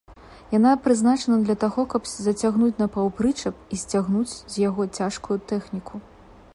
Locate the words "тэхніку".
5.55-5.95